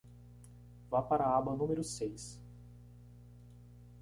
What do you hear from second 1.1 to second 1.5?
a